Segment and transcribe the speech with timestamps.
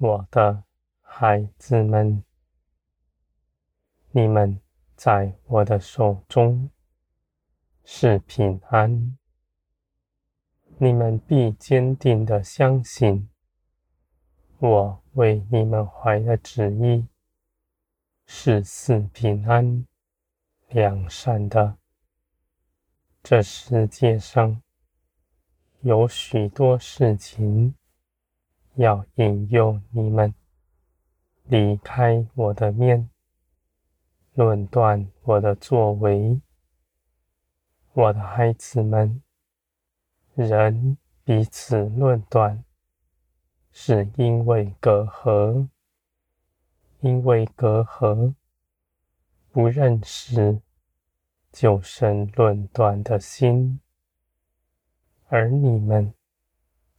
[0.00, 0.62] 我的
[1.00, 2.22] 孩子们，
[4.12, 4.60] 你们
[4.94, 6.70] 在我的手中
[7.82, 9.18] 是平安。
[10.76, 13.28] 你们必坚定地相信，
[14.58, 17.04] 我为你们怀的旨意
[18.24, 19.84] 是赐平安、
[20.68, 21.76] 良善的。
[23.20, 24.62] 这世界上
[25.80, 27.74] 有许多事情
[28.78, 30.32] 要引诱你们
[31.42, 33.10] 离开我的面。
[34.34, 36.40] 论断我的作为，
[37.92, 39.20] 我的孩子们，
[40.36, 42.64] 人彼此论断，
[43.72, 45.68] 是因为隔阂，
[47.00, 48.34] 因为隔阂，
[49.50, 50.60] 不认识，
[51.50, 53.80] 就生论断的心。
[55.26, 56.14] 而你们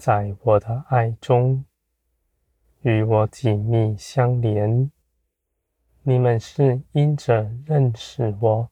[0.00, 1.62] 在我的爱中，
[2.80, 4.90] 与我紧密相连。
[6.04, 8.70] 你们是因着认识我，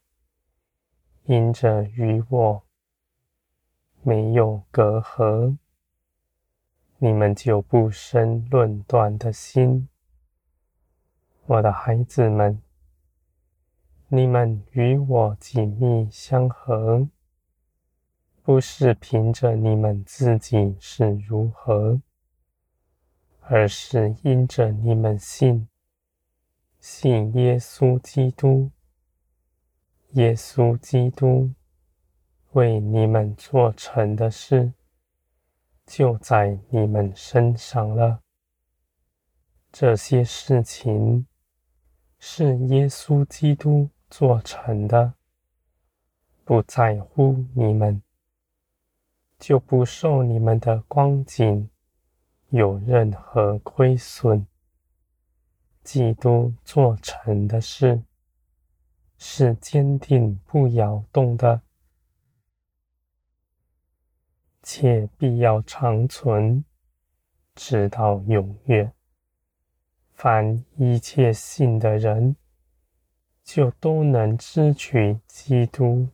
[1.24, 2.62] 因着与我
[4.02, 5.58] 没有隔阂，
[6.96, 9.86] 你们就不生论断的心。
[11.44, 12.62] 我的孩子们，
[14.08, 17.06] 你们与我紧密相合，
[18.48, 22.00] 不是凭着你们自己是如何，
[23.42, 25.68] 而是因着你们信。
[26.80, 28.70] 信耶稣基督，
[30.12, 31.52] 耶稣基督
[32.52, 34.72] 为你们做成的事，
[35.84, 38.22] 就在你们身上了。
[39.70, 41.26] 这些事情
[42.18, 45.12] 是耶稣基督做成的，
[46.46, 48.02] 不在乎你们，
[49.38, 51.70] 就不受你们的光景
[52.50, 54.46] 有任何亏损。
[55.82, 58.02] 基督做成的事
[59.16, 61.62] 是坚定不摇动的，
[64.62, 66.62] 且必要长存，
[67.54, 68.92] 直到永远。
[70.12, 72.36] 凡一切信的人，
[73.42, 76.08] 就都能支取基督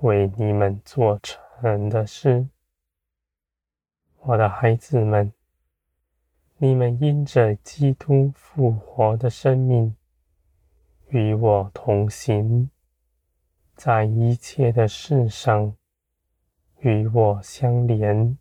[0.00, 1.42] 为你们做成
[1.88, 2.48] 的事。
[4.20, 5.32] 我的孩子们。
[6.62, 9.96] 你们因着基督复活的生命
[11.08, 12.68] 与我同行，
[13.74, 15.74] 在一切的事上
[16.80, 18.36] 与我相连。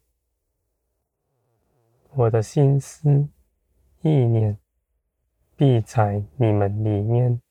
[2.09, 3.29] 我的心思
[4.01, 4.57] 意念
[5.55, 7.41] 必在你们里面，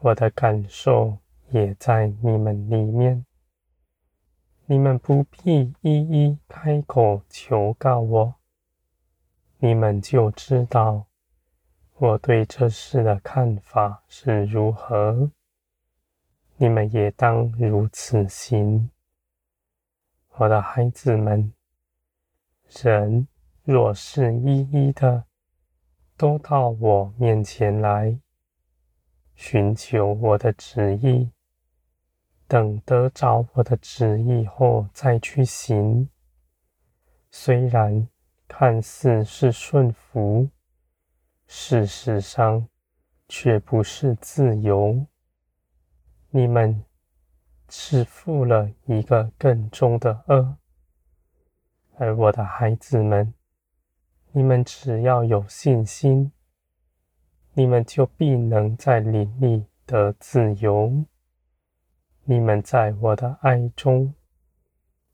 [0.00, 1.16] 我的感受
[1.48, 3.25] 也在你们里面。
[4.68, 8.34] 你们不必一一开口求告我。
[9.58, 11.06] 你们就知道
[11.94, 15.30] 我对这事的看法是如何，
[16.56, 18.90] 你们也当如此行。
[20.32, 21.52] 我的孩子们，
[22.82, 23.28] 人
[23.62, 25.26] 若是一一的
[26.16, 28.18] 都到我面前来，
[29.36, 31.30] 寻求我的旨意，
[32.46, 36.08] 等得着我的旨意后再去行，
[37.30, 38.08] 虽然。
[38.48, 40.48] 看似是顺服，
[41.48, 42.68] 事实上
[43.28, 45.04] 却不是自由。
[46.30, 46.84] 你们
[47.68, 50.54] 是负了一个更重的轭，
[51.96, 53.34] 而我的孩子们，
[54.30, 56.30] 你们只要有信心，
[57.54, 61.04] 你们就必能在灵里得自由。
[62.28, 64.12] 你们在我的爱中，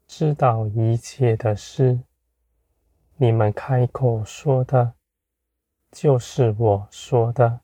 [0.08, 2.00] 知道一切的事。
[3.16, 4.94] 你们开口说的，
[5.90, 7.60] 就是我说的。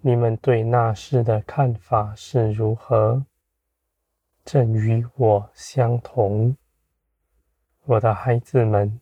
[0.00, 3.26] 你们对那事的看法是如何，
[4.42, 6.56] 正与我相同。
[7.84, 8.98] 我的孩子们，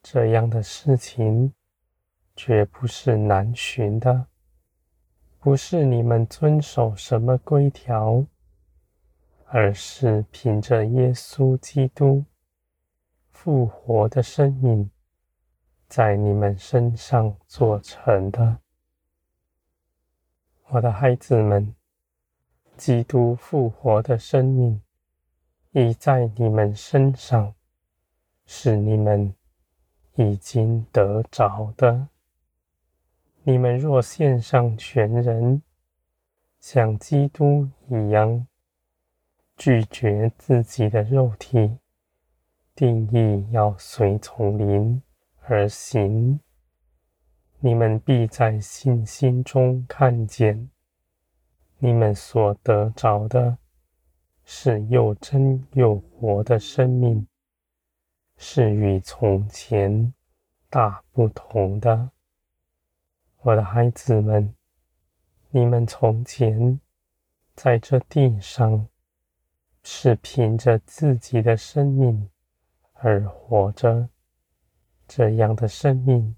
[0.00, 1.52] 这样的事情
[2.36, 4.26] 绝不是难寻的，
[5.40, 8.24] 不是你们遵守什么规条，
[9.56, 12.24] 而是凭着耶稣基督。
[13.30, 14.90] 复活的生命
[15.86, 18.58] 在你们身上做成的，
[20.70, 21.72] 我的孩子们，
[22.76, 24.82] 基督复活的生命
[25.70, 27.54] 已在你们身上，
[28.46, 29.32] 是你们
[30.16, 32.08] 已经得着的。
[33.44, 35.62] 你们若献上全人，
[36.58, 38.44] 像基督一样，
[39.56, 41.78] 拒绝自己的肉体。
[42.74, 45.00] 定义要随从灵
[45.42, 46.40] 而行，
[47.60, 50.70] 你们必在信心中看见，
[51.78, 53.56] 你们所得着的
[54.44, 57.26] 是又真又活的生命，
[58.36, 60.12] 是与从前
[60.68, 62.10] 大不同的。
[63.42, 64.52] 我的孩子们，
[65.50, 66.80] 你们从前
[67.54, 68.88] 在这地上
[69.84, 72.28] 是凭着自己的生命
[72.94, 74.08] 而活着。
[75.06, 76.34] 这样的生命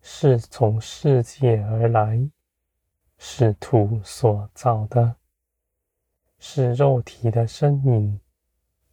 [0.00, 2.30] 是从世界而来，
[3.18, 5.16] 是土所造的，
[6.38, 8.20] 是肉体的生命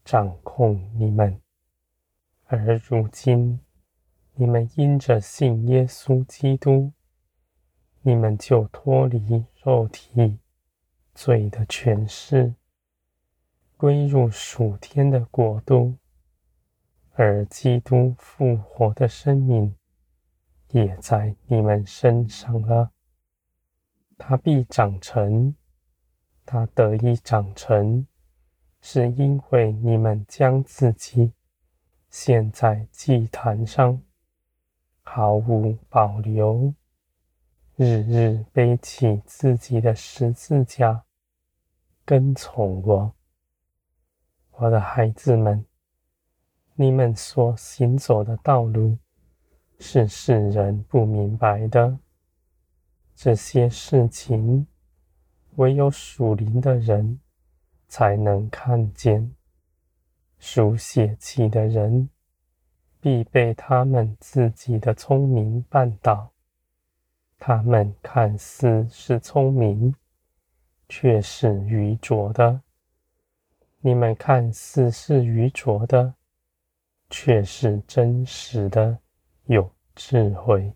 [0.03, 1.39] 掌控你们。
[2.47, 3.59] 而如今，
[4.33, 6.91] 你们因着信耶稣基督，
[8.01, 10.39] 你们就脱离肉体
[11.13, 12.53] 罪的权势，
[13.77, 15.95] 归入属天的国度。
[17.17, 19.73] 而基督复活的生命
[20.71, 22.91] 也在你们身上了。
[24.17, 25.55] 他必长成，
[26.45, 28.05] 他得以长成，
[28.81, 31.31] 是因为你们将自己
[32.09, 34.01] 献在祭坛上，
[35.01, 36.73] 毫无保留，
[37.77, 41.05] 日日背起自己的十字架，
[42.03, 43.14] 跟从我，
[44.57, 45.65] 我的孩子们。
[46.77, 48.97] 你们所行走的道路
[49.79, 51.97] 是世人不明白的，
[53.15, 54.67] 这些事情
[55.55, 57.19] 唯有属灵的人
[57.87, 59.33] 才能看见。
[60.37, 62.09] 属血气的人
[62.99, 66.29] 必被他们自己的聪明绊倒。
[67.39, 69.95] 他们看似是聪明，
[70.89, 72.61] 却是愚拙的。
[73.85, 76.15] 你们看似是愚拙的。
[77.09, 78.97] 却是真实的
[79.45, 80.71] 有智慧。